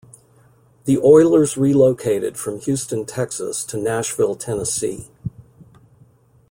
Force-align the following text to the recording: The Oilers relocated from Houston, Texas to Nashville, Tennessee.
The 0.85 0.97
Oilers 0.97 1.57
relocated 1.57 2.35
from 2.35 2.59
Houston, 2.61 3.05
Texas 3.05 3.63
to 3.65 3.77
Nashville, 3.77 4.33
Tennessee. 4.33 5.09